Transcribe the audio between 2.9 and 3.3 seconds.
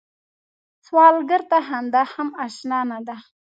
ده